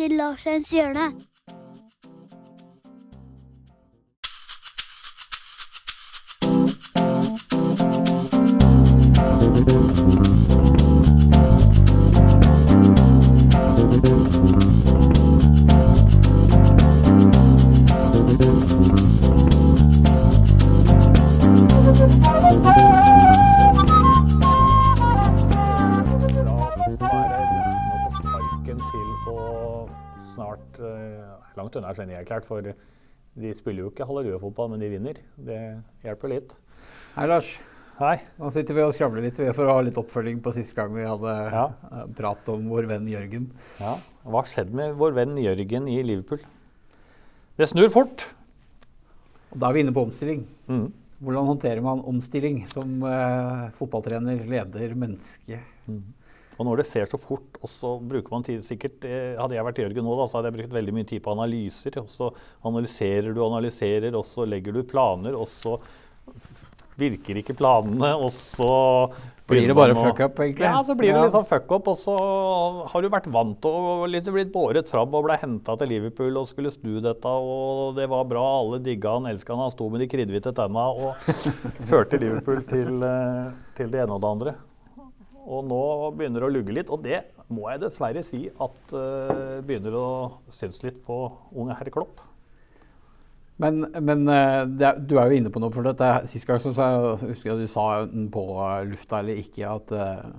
[0.00, 1.12] til Larsens hjørne.
[22.70, 23.09] snart
[31.58, 35.20] langt unna genierklært, for de spiller jo ikke Hallerud-fotball, men de vinner.
[35.38, 35.58] Det
[36.04, 36.54] hjelper litt.
[37.16, 37.50] Hei, Lars.
[38.00, 38.14] Hei.
[38.40, 41.04] Nå sitter vi og skravler litt for å ha litt oppfølging på siste gang vi
[41.04, 41.66] hadde ja.
[42.16, 43.50] prat om vår venn Jørgen.
[43.76, 43.92] Ja.
[44.24, 46.40] Hva har skjedd med vår venn Jørgen i Liverpool?
[47.60, 48.24] Det snur fort.
[49.50, 50.46] Og da er vi inne på omstilling.
[50.70, 50.86] Mm.
[51.20, 55.60] Hvordan håndterer man omstilling som eh, fotballtrener, leder, menneske?
[55.84, 56.00] Mm.
[56.60, 59.64] Og når det ser så fort, og så bruker man tid sikkert eh, Hadde jeg
[59.64, 61.96] vært Jørgen nå, da, så hadde jeg brukt veldig mye tid på analyser.
[62.02, 62.28] Og så
[62.68, 65.78] analyserer du analyserer, og så legger du planer, og så
[67.00, 68.68] virker ikke planene, og så
[69.50, 70.66] blir det bare fuck up, egentlig?
[70.68, 71.88] Ja, så blir det litt sånn fuck up.
[71.90, 72.14] Og så
[72.92, 76.38] har du vært vant til å liksom blitt båret fram og ble henta til Liverpool
[76.38, 79.88] og skulle snu dette, og det var bra, alle digga han, elska han, han sto
[79.90, 81.30] med de kridhvite tenna og
[81.90, 83.46] førte Liverpool til, eh,
[83.80, 84.58] til det ene og det andre.
[85.50, 85.82] Og nå
[86.14, 90.08] begynner det å lugge litt, og det må jeg dessverre si at uh, begynner å
[90.52, 91.24] synes litt på
[91.58, 92.22] unge herr Klopp.
[93.60, 95.72] Men, men uh, er, du er jo inne på noe.
[95.74, 96.06] for dette.
[96.30, 98.44] Sist gang så jeg husker jeg du sa enten på
[98.92, 100.30] lufta eller ikke at uh,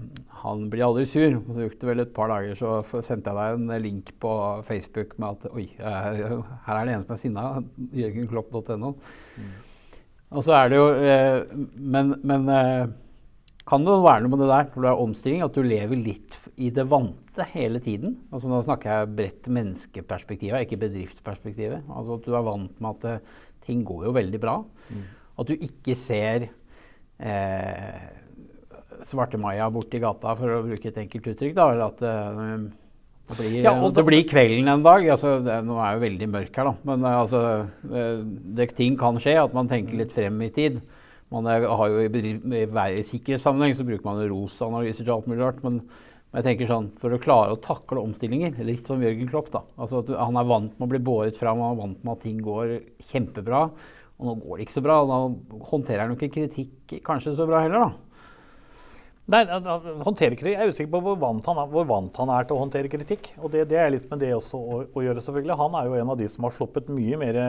[0.46, 1.38] han blir aldri sur.
[1.44, 4.34] Så gikk det vel et par dager, så sendte jeg deg en link på
[4.70, 7.46] Facebook med at oi, her er det en som er sinna.
[8.00, 8.96] Jørgenklopp.no.
[8.96, 9.54] Mm.
[10.32, 10.86] Og så er det jo
[11.92, 12.48] Men, men
[13.68, 16.38] kan det være noe med det der når du er omstilling, at du lever litt
[16.58, 18.16] i det vante hele tiden?
[18.34, 21.86] Altså Nå snakker jeg bredt menneskeperspektivet, ikke bedriftsperspektivet.
[21.86, 24.58] Altså At du er vant med at uh, ting går jo veldig bra.
[24.90, 25.04] Mm.
[25.42, 26.48] At du ikke ser
[27.22, 28.02] eh,
[29.08, 31.56] Svarte-Maja borti gata, for å bruke et enkelt uttrykk.
[31.58, 32.66] da, eller at uh,
[33.32, 35.06] det blir, ja, det blir, kvelden en dag.
[35.14, 36.90] Altså, det, nå er jo veldig mørk her, da.
[36.90, 37.44] Men uh, altså,
[38.58, 39.38] det, ting kan skje.
[39.46, 40.82] At man tenker litt frem i tid.
[41.32, 45.62] Man er, har jo i, i sikkerhetssammenheng så bruker man ROS-analyser til alt mulig rart.
[45.64, 49.50] Men, men, jeg tenker sånn, for å klare å takle omstillinger, litt som Jørgen Klopp
[49.54, 52.14] da, altså du, Han er vant med å bli båret fram, han er vant med
[52.14, 52.78] at ting går
[53.12, 53.66] kjempebra.
[54.22, 55.02] Og nå går det ikke så bra.
[55.02, 58.12] og Nå håndterer han ikke kritikk kanskje så bra heller, da.
[59.32, 62.92] Nei, Jeg er usikker på hvor vant, han er, vant han er til å håndtere
[62.92, 63.32] kritikk.
[63.40, 65.58] Og det, det er litt med det også å, å, gjøre, selvfølgelig.
[65.62, 67.40] Han er jo en av de som har sluppet mye mer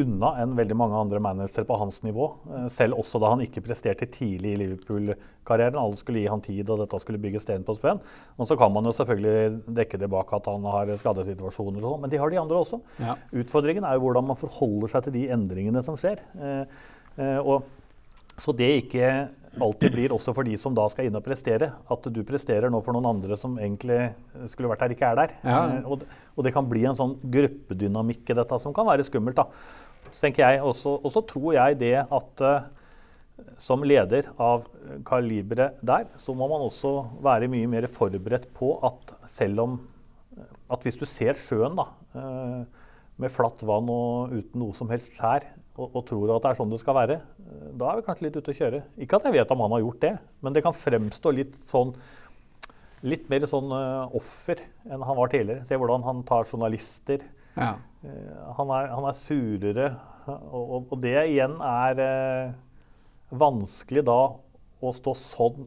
[0.00, 2.26] unna enn veldig mange andre managere på hans nivå.
[2.52, 5.78] Eh, selv også da han ikke presterte tidlig i Liverpool-karrieren.
[5.80, 8.02] Alle skulle gi han tid, og dette skulle bygge sten på spenn.
[8.36, 12.02] Og så kan man jo selvfølgelig dekke det bak at han har skadesituasjoner og sånn,
[12.04, 12.80] men de har de andre også.
[13.02, 13.16] Ja.
[13.44, 16.20] Utfordringen er jo hvordan man forholder seg til de endringene som skjer.
[16.34, 17.64] Eh, og
[18.40, 19.08] så det ikke
[19.62, 21.70] alltid blir også for de som da skal inn og prestere.
[21.90, 24.12] At du presterer nå for noen andre som egentlig
[24.50, 25.34] skulle vært her, ikke er der.
[25.44, 25.58] Ja.
[25.78, 26.04] Eh, og,
[26.34, 29.38] og, det kan bli en sånn gruppedynamikk i dette som kan være skummelt.
[29.38, 29.48] da.
[30.10, 30.74] Så tenker jeg og
[31.10, 32.66] så tror jeg det at uh,
[33.58, 34.68] som leder av
[35.06, 36.92] kaliberet der, så må man også
[37.24, 39.82] være mye mer forberedt på at selv om
[40.70, 41.84] At hvis du ser sjøen da,
[43.20, 46.58] med flatt vann og uten noe som helst skjær, og, og, tror at det er
[46.58, 48.82] sånn det skal være, eh, da er vi kanskje litt ute å kjøre.
[49.02, 50.12] Ikke at jeg vet om han har gjort det,
[50.44, 51.96] men det kan fremstå litt sånn
[53.04, 55.66] Litt mer sånn uh, offer enn han var tidligere.
[55.68, 57.20] Se hvordan han tar journalister.
[57.52, 57.74] Ja.
[58.00, 59.88] Uh, han, er, han, er, surere.
[60.24, 62.54] Og, og, og, det igjen er uh,
[63.28, 64.16] vanskelig da
[64.80, 65.66] å stå sånn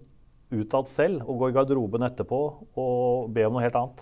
[0.50, 2.42] utad selv og gå i garderoben etterpå
[2.74, 4.02] og be om noe helt annet.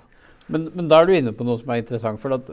[0.52, 2.22] Men, men, da er du inne på noe som er interessant.
[2.22, 2.50] for at,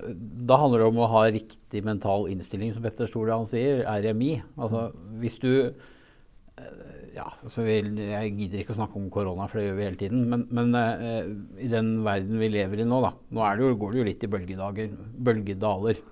[0.49, 4.39] Da handler det om å ha riktig mental innstilling, som Petter Stordalen sier, RMI.
[4.57, 4.87] Altså,
[5.21, 6.71] hvis du eh,
[7.13, 7.77] ja, altså vi,
[8.09, 10.25] Jeg gidder ikke å snakke om korona, for det gjør vi hele tiden.
[10.31, 11.29] Men, men uh,
[11.61, 14.25] i den verden vi lever i nå, da, nå det jo, går det jo litt
[14.25, 16.03] i bølgedager, bølgedaler.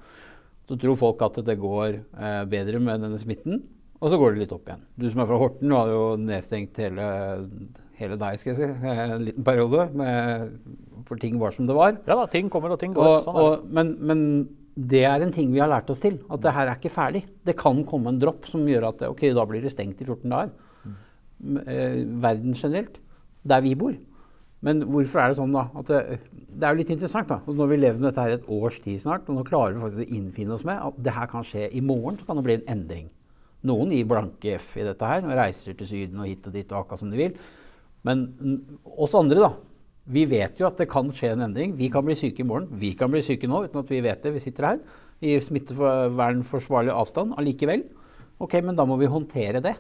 [0.69, 3.65] Så tror folk at det går uh, bedre med denne smitten,
[4.01, 4.85] og så går det litt opp igjen.
[4.97, 7.09] Du som er fra Horten, du hadde jo nedstengt hele,
[7.99, 9.91] hele deg, skal jeg si, en liten periode.
[10.01, 10.55] Med,
[11.09, 11.99] for ting var som det var.
[12.09, 13.11] Ja da, ting kommer og ting går.
[13.11, 14.25] Og, sånn og, men, men,
[14.81, 16.17] det er en ting vi har lært oss til.
[16.33, 17.25] At det her er ikke ferdig.
[17.45, 20.31] Det kan komme en dropp som gjør at ok, da blir det stengt i 14
[20.31, 20.55] dager.
[20.87, 21.59] Mm.
[21.61, 22.97] Eh, verden generelt.
[23.45, 23.99] Der vi bor.
[24.65, 25.67] Men hvorfor er det sånn, da?
[25.89, 26.01] Det,
[26.49, 27.29] det, er jo litt interessant.
[27.29, 27.41] da.
[27.45, 30.07] Når vi lever med dette her et års tid snart, og nå klarer vi faktisk
[30.07, 32.61] å innfinne oss med at det her kan skje i morgen, så kan det bli
[32.61, 33.09] en endring.
[33.69, 36.71] Noen gir blanke F i dette her og reiser til Syden og hit og dit
[36.73, 37.35] og akkurat som de vil.
[38.07, 38.25] Men
[38.85, 39.51] oss andre, da.
[40.11, 41.75] Vi vet jo at det kan skje en endring.
[41.79, 42.71] Vi kan bli syke i morgen.
[42.81, 44.33] Vi kan bli syke nå uten at vi vet det.
[44.35, 44.81] Vi sitter her
[45.21, 47.85] i smittevernforsvarlig avstand allikevel.
[48.41, 49.77] Ok, men da må vi håndtere det.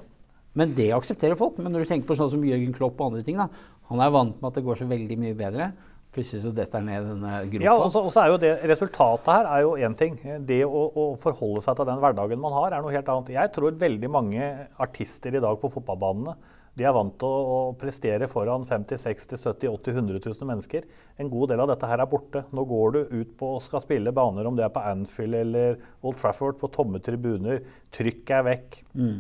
[0.59, 1.59] Men det aksepterer folk.
[1.59, 3.49] Men når du tenker på sånn som Jørgen Klopp og andre ting, da,
[3.91, 5.71] han er vant med at det går så veldig mye bedre.
[6.11, 7.65] Plutselig så detter ned denne gropa.
[7.65, 10.17] Ja, og så er jo det, Resultatet her er jo én ting.
[10.47, 13.35] Det å, å, forholde seg til den hverdagen man har, er noe helt annet.
[13.37, 14.49] Jeg tror veldig mange
[14.83, 16.35] artister i dag på fotballbanene
[16.79, 20.87] de er vant til å, å prestere foran 50 60 70 80 100 000 mennesker.
[21.21, 22.45] En god del av dette her er borte.
[22.55, 25.77] Nå går du ut på og skal spille baner, om det er på Anfield eller
[26.07, 27.61] Old Trafford, for tomme tribuner.
[27.93, 28.81] Trykket er vekk.
[28.95, 29.19] Mm.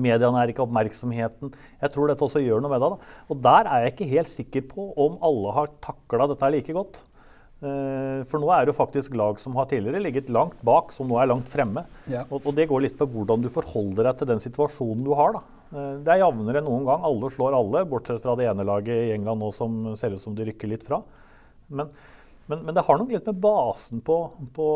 [0.00, 1.52] Mediene er ikke oppmerksomheten.
[1.82, 2.90] Jeg tror dette også gjør noe med det.
[2.92, 3.16] Da.
[3.28, 7.02] Og der er jeg ikke helt sikker på om alle har takla dette like godt.
[7.62, 11.06] Uh, for nå er det jo faktisk lag som har tidligere ligget langt bak, som
[11.06, 11.84] nå er langt fremme.
[12.10, 12.24] Ja.
[12.28, 15.36] Og, og, det går litt på hvordan du forholder deg til den situasjonen du har.
[15.36, 15.44] da.
[15.72, 17.04] Uh, det er jevnere enn noen gang.
[17.06, 20.34] Alle slår alle, bortsett fra det ene laget i England nå som ser ut som
[20.38, 21.02] de rykker litt fra.
[21.72, 21.92] Men
[22.50, 24.16] men, men, det har nok litt med basen på,
[24.56, 24.68] på,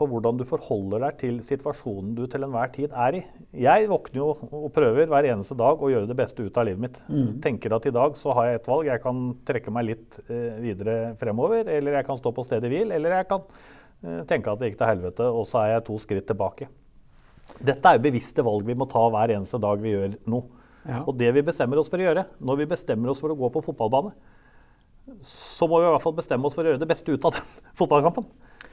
[0.00, 3.22] på, hvordan du forholder deg til situasjonen du til enhver tid er i.
[3.62, 6.84] Jeg våkner jo og prøver hver eneste dag å gjøre det beste ut av livet
[6.86, 7.00] mitt.
[7.10, 7.34] Mm.
[7.44, 8.88] Tenker at i dag så har jeg et valg.
[8.88, 12.94] Jeg kan trekke meg litt eh, videre fremover, eller jeg kan stå på stedet hvil,
[12.96, 16.00] eller jeg kan eh, tenke at det gikk til helvete, og så er jeg to
[16.02, 16.70] skritt tilbake.
[17.60, 20.60] Dette er jo bevisste valg vi må ta hver eneste dag vi gjør noe.
[20.88, 21.02] Ja.
[21.04, 23.50] Og det vi bestemmer oss for å gjøre, når vi bestemmer oss for å gå
[23.52, 24.14] på fotballbane,
[25.26, 27.36] så må vi i hvert fall bestemme oss for å gjøre det beste ut av
[27.36, 27.50] den
[27.80, 28.28] fotballkampen.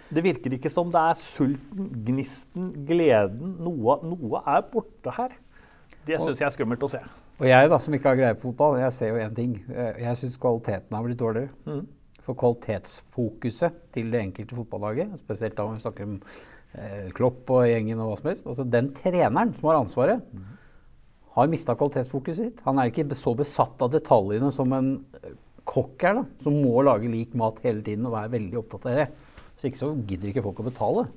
[0.07, 3.57] Det virker ikke som det er sulten, gnisten, gleden.
[3.63, 5.36] Noe, noe er borte her.
[6.07, 7.01] Det syns jeg er skummelt å se.
[7.38, 9.57] Og jeg da, som ikke har greie på fotball, jeg ser jo én ting.
[9.68, 11.51] Jeg syns kvaliteten har blitt dårligere.
[11.68, 11.83] Mm.
[12.25, 18.01] For kvalitetsfokuset til det enkelte fotballaget, spesielt da vi snakker om eh, Klopp og gjengen
[18.04, 20.48] og hva som helst, altså den treneren som har ansvaret, mm.
[21.38, 22.63] har mista kvalitetsfokuset sitt.
[22.65, 24.92] Han er ikke så besatt av detaljene som en
[25.68, 29.01] kokk er, da, som må lage lik mat hele tiden og være veldig opptatt av
[29.01, 29.07] det.
[29.57, 31.07] Hvis ikke så gidder ikke folk å betale.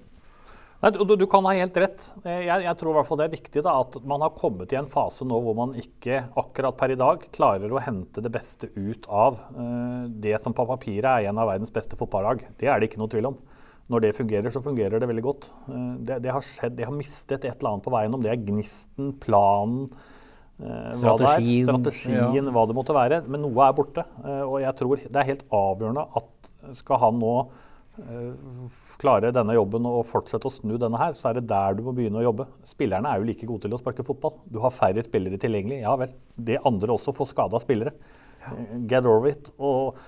[0.81, 2.05] Nei, du, du, kan ha helt rett.
[2.25, 4.79] Jeg, jeg, tror i hvert fall det er viktig da, at man har kommet i
[4.81, 8.71] en fase nå hvor man ikke akkurat per i dag klarer å hente det beste
[8.79, 12.47] ut av uh, det som på papiret er en av verdens beste fotballag.
[12.57, 13.37] Det er det ikke noe tvil om.
[13.93, 15.51] Når det fungerer, så fungerer det veldig godt.
[15.69, 18.17] Uh, det, det, har skjedd, det har mistet et eller annet på veien.
[18.17, 19.85] Om det er gnisten, planen,
[20.61, 22.53] Eh, hva det er, strategien ja.
[22.53, 23.23] hva det måtte være.
[23.31, 24.05] Men noe er borte.
[24.25, 27.35] Eh, og jeg tror det er helt avgjørende at skal han nå
[28.03, 28.71] eh,
[29.01, 31.95] klare denne jobben og fortsette å snu denne her, så er det der du må
[31.97, 32.47] begynne å jobbe.
[32.67, 34.39] Spillerne er jo like gode til å sparke fotball.
[34.51, 35.83] Du har færre spillere tilgjengelig.
[35.85, 36.17] Ja vel.
[36.37, 37.95] Det andre også får skada spillere.
[38.89, 40.01] Get over it og,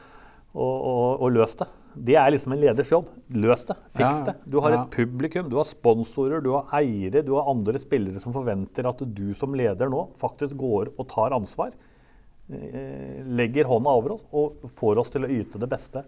[0.54, 1.68] og, og, og løs det.
[1.92, 3.08] Det er liksom en leders jobb.
[3.36, 3.76] Løs det.
[3.98, 4.36] Fiks det.
[4.48, 8.32] Du har et publikum, du har sponsorer, du har eiere, du har andre spillere som
[8.32, 11.74] forventer at du som leder nå faktisk går og tar ansvar.
[12.52, 16.02] Eh, legger hånda over oss og får oss til å yte det beste.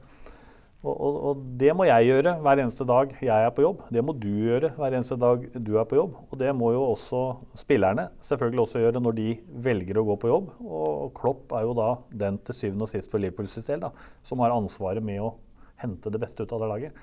[0.84, 3.84] Og, og, og, det må jeg gjøre hver eneste dag jeg er på jobb.
[3.94, 6.19] Det må du gjøre hver eneste dag du er på jobb.
[6.28, 7.22] Og det må jo også
[7.56, 9.28] spillerne selvfølgelig også gjøre når de
[9.64, 10.50] velger å gå på jobb.
[10.60, 11.88] Og Klopp er jo da
[12.25, 13.88] den til syvende og sist for Liverpools del
[14.25, 15.32] som har ansvaret med å
[15.81, 17.00] hente det beste ut av det laget.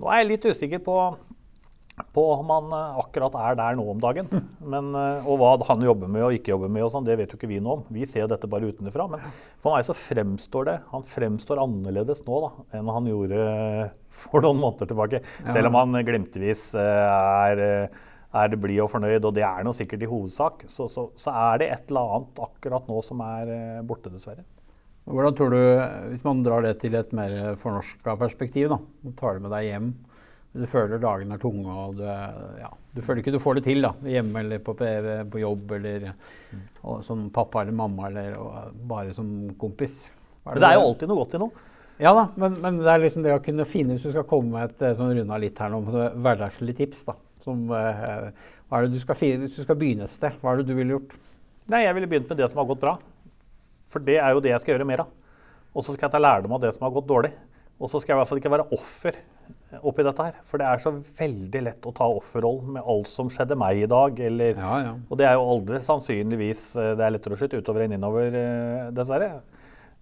[0.00, 0.96] Nå er jeg litt usikker på,
[2.14, 4.28] på om han eh, akkurat er der nå om dagen.
[4.74, 7.32] Men, eh, og hva han jobber med og ikke jobber med, og sånn, det vet
[7.32, 7.86] jo ikke vi noe om.
[7.94, 9.08] Vi ser dette bare utenfra.
[9.12, 9.24] Men
[9.62, 13.40] for meg så fremstår det Han fremstår annerledes nå da, enn han gjorde
[14.18, 15.22] for noen måneder tilbake.
[15.48, 17.08] Selv om han glimtvis eh,
[17.48, 17.90] er
[18.38, 21.62] er blid og fornøyd, og det er nå sikkert i hovedsak, så, så, så, er
[21.62, 24.44] det et eller annet akkurat nå som er borte, dessverre.
[25.08, 25.62] Hvordan tror du,
[26.10, 29.70] Hvis man drar det til et mer fornorska perspektiv, da, og tar det med deg
[29.70, 29.88] hjem
[30.58, 32.04] Du føler dagene er tunge, og du,
[32.58, 36.08] ja, du føler ikke du får det til da, hjemme eller på, på jobb eller
[36.10, 38.36] og, som pappa eller mamma eller
[38.90, 40.08] bare som kompis.
[40.08, 41.66] Det men det er jo alltid noe godt i noe.
[41.98, 44.52] Ja da, men, men, det er liksom det å kunne finne Hvis du skal komme
[44.54, 47.16] med et eh, sånn runda litt her nå, hverdagslige tips, da.
[47.42, 48.28] Som, eh,
[48.68, 50.68] hva er det du skal finne, Hvis du skal begynne et sted, hva er det
[50.68, 51.16] du ville gjort?
[51.68, 52.94] Nei, Jeg ville begynt med det som har gått bra.
[53.90, 55.10] For det er jo det jeg skal gjøre mer av.
[55.74, 57.32] Og så skal jeg ta lærdom av det som har gått dårlig.
[57.78, 59.18] Og så skal jeg i hvert fall ikke være offer
[59.86, 60.38] oppi dette her.
[60.48, 63.90] For det er så veldig lett å ta offerrollen med alt som skjedde meg i
[63.90, 64.18] dag.
[64.28, 64.96] Eller, ja, ja.
[65.06, 68.34] Og det er jo aldri sannsynligvis eh, Det er lettere å skyte utover enn innover,
[68.34, 69.38] eh, dessverre.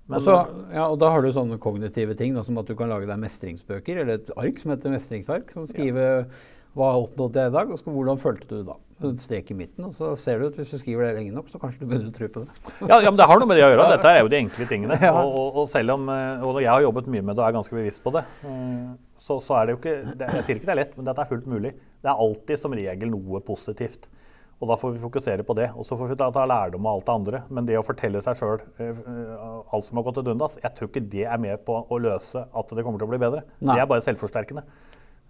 [0.06, 0.35] Men, Også,
[0.71, 3.18] ja, og da har du sånne kognitive ting, da, som at du kan lage deg
[3.18, 6.28] mestringsbøker, eller et ark som heter mestringsark, som skriver
[6.76, 8.76] hva oppnådde jeg i dag, og hvordan følte du det da?
[9.06, 11.49] En strek i midten, og så ser du at hvis du skriver det lenge nok,
[11.52, 12.54] så kanskje du begynner å tro på det.
[12.88, 13.88] ja, ja, men det har noe med det å gjøre.
[13.92, 14.99] Dette er jo de enkle tingene.
[15.06, 15.12] Ja.
[15.21, 17.56] Og, og, og, selv om eh, og jeg har jobbet mye med det og er
[17.59, 18.87] ganske bevisst på det, eh,
[19.23, 21.23] så, så er det jo ikke det, Jeg sier ikke det er lett, men dette
[21.23, 21.73] er fullt mulig.
[22.00, 24.09] Det er alltid som regel noe positivt.
[24.56, 25.68] Og da får vi fokusere på det.
[25.76, 27.42] Og så får vi ta, ta lærdom av alt det andre.
[27.52, 31.04] Men det å fortelle seg sjøl alt som har gått til dundas, jeg tror ikke
[31.12, 33.45] det er med på å løse at det kommer til å bli bedre.
[33.61, 33.76] Nei.
[33.76, 34.64] Det er bare selvforsterkende.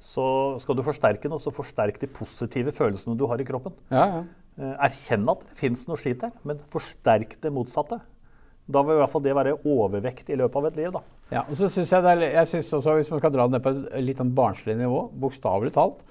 [0.03, 0.25] Så
[0.63, 3.75] skal du forsterke noe, så forsterk de positive følelsene du har i kroppen.
[3.91, 4.25] Ja, ja.
[4.57, 7.99] Eh, Erkjenn at det fins noe skit her, men forsterk det motsatte.
[8.67, 10.91] Da vil i hvert fall det være overvekt i løpet av et liv.
[10.95, 11.03] da.
[11.31, 13.63] Ja, og så synes jeg, er, jeg synes også, Hvis man skal dra det ned
[13.63, 16.03] på et litt sånn barnslig nivå, bokstavelig talt,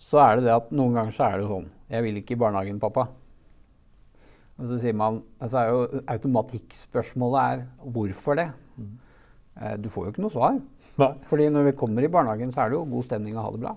[0.00, 2.40] så er det det at noen ganger så er det sånn Jeg vil ikke i
[2.40, 3.08] barnehagen, pappa.
[4.60, 7.62] Og så sier man altså er jo Automatikkspørsmålet er
[7.96, 8.48] hvorfor det?
[8.80, 8.90] Eh,
[9.80, 10.58] Du får jo ikke noe svar.
[11.00, 11.10] Nei.
[11.28, 13.62] Fordi når vi kommer i barnehagen, så er det jo god stemning og ha det
[13.64, 13.74] bra.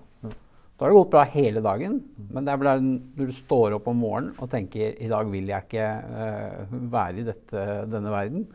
[0.74, 2.00] Da har det gått bra hele dagen,
[2.34, 5.52] men det er bare når du står opp om morgenen og tenker i dag vil
[5.52, 8.48] jeg ikke uh, være i dette, denne verden,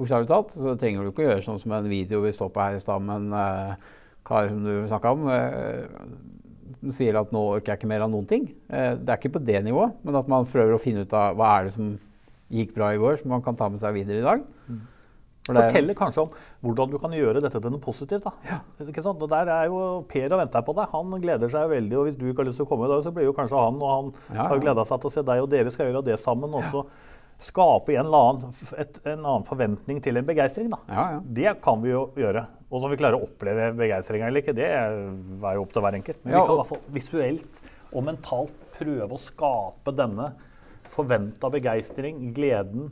[0.00, 2.62] bokstavelig talt, så trenger du ikke å gjøre sånn som en video vi står på
[2.64, 3.90] her i stad med en uh,
[4.24, 5.28] kar som du snakka om.
[5.28, 8.46] Uh, sier at nå orker jeg ikke mer av noen ting.
[8.72, 11.36] Eh, det er ikke på det nivået, men at man prøver å finne ut av
[11.36, 11.90] hva er det som
[12.50, 14.46] gikk bra i går, som man kan ta med seg videre i dag.
[14.70, 14.78] Er-
[15.48, 18.26] Forteller kanskje om hvordan du kan gjøre dette til noe positivt.
[19.02, 19.22] sant?
[19.24, 20.90] Og Der er jo Per og venter på deg.
[20.92, 21.96] Han gleder seg veldig.
[21.98, 23.56] og Hvis du ikke har lyst til å komme i dag, så blir jo kanskje
[23.64, 24.60] han og han Ja, har ja.
[24.66, 26.54] gleda seg til å se deg, og dere skal gjøre det sammen.
[26.54, 26.84] Og så
[27.40, 30.70] skape en, annen, et, en annen forventning til en begeistring.
[30.92, 31.20] Ja, ja.
[31.24, 32.44] Det kan vi jo gjøre.
[32.70, 34.92] Og om vi klarer å oppleve begeistringa eller ikke, det er
[35.56, 36.20] jo opp til hver enkelt.
[36.22, 40.34] Men Ja, vi kan i hvert fall visuelt og mentalt prøve å skape denne
[40.90, 42.90] forventa begeistring, gleden,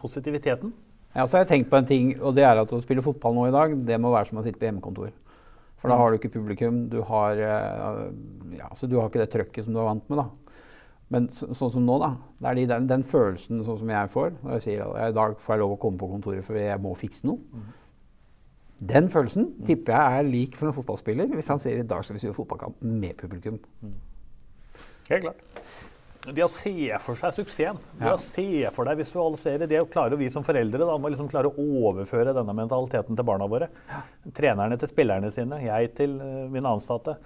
[0.00, 0.72] positiviteten.
[1.14, 3.34] Ja, så har jeg tenkt på en ting, og det er at å spille fotball
[3.34, 5.10] nå i dag, det må være som å sitte på hjemmekontor.
[5.80, 8.04] For da har du ikke publikum, du har, eh,
[8.58, 10.20] ja, så du har ikke det trøkket som du er vant med.
[10.20, 10.28] da.
[11.10, 12.12] Men så, sånn som nå, da.
[12.38, 15.16] Det er de, den, den følelsen sånn som jeg får når jeg sier at i
[15.16, 17.40] dag får jeg lov å komme på kontoret for jeg må fikse noe.
[18.92, 22.16] Den følelsen tipper jeg er lik for en fotballspiller hvis han sier i dag skal
[22.16, 23.58] vi spille fotballkamp med publikum.
[25.10, 25.42] Helt klart.
[26.20, 28.12] Det å se for seg suksessen, det Ja.
[28.12, 31.56] å se for deg visualisere, det klarer vi som foreldre da, må liksom klare å
[31.56, 33.70] overføre denne mentaliteten til barna våre.
[34.36, 37.16] Trenerne til spillerne sine, jeg til eh, mine ansatte.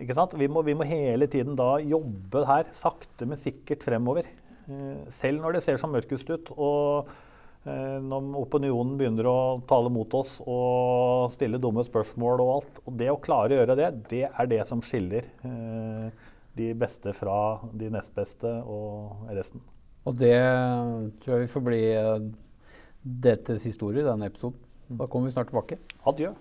[0.00, 0.32] Ikke sant?
[0.38, 4.24] Vi, må, vi må hele tiden da jobbe her, sakte, men sikkert fremover.
[4.70, 6.50] Eh, selv når det ser som mørkest ut.
[6.56, 7.08] og
[7.66, 12.82] eh, når opinionen begynner å tale mot oss og stille dumme spørsmål og alt.
[12.86, 15.28] Og det å klare å gjøre det, det er det som skiller
[16.60, 17.36] de beste fra
[17.72, 19.64] de nest beste og resten.
[20.08, 20.36] Og det
[21.20, 21.82] tror jeg vi får bli
[23.24, 24.60] DTs historie i denne episoden.
[24.90, 25.78] Da kommer vi snart tilbake.
[26.08, 26.32] Adjø.